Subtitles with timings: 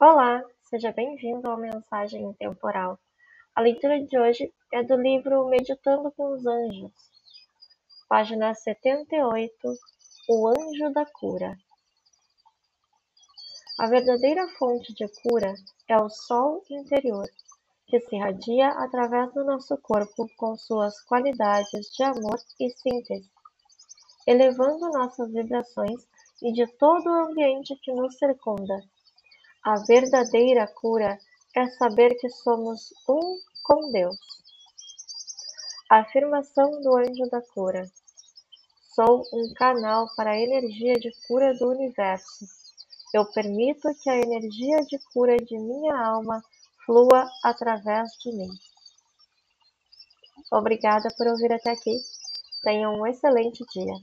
[0.00, 2.98] Olá, seja bem-vindo ao Mensagem Temporal.
[3.54, 6.92] A leitura de hoje é do livro Meditando com os Anjos,
[8.08, 9.54] página 78,
[10.28, 11.56] O Anjo da Cura.
[13.78, 15.54] A verdadeira fonte de cura
[15.86, 17.30] é o sol interior,
[17.86, 23.30] que se irradia através do nosso corpo com suas qualidades de amor e síntese,
[24.26, 26.04] elevando nossas vibrações
[26.42, 28.82] e de todo o ambiente que nos circunda.
[29.66, 31.18] A verdadeira cura
[31.56, 34.18] é saber que somos um com Deus.
[35.88, 37.90] Afirmação do anjo da cura.
[38.94, 42.44] Sou um canal para a energia de cura do universo.
[43.14, 46.44] Eu permito que a energia de cura de minha alma
[46.84, 48.50] flua através de mim.
[50.52, 51.96] Obrigada por ouvir até aqui.
[52.62, 53.94] Tenha um excelente dia.